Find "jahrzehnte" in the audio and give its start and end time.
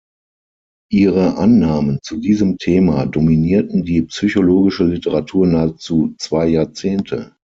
6.47-7.35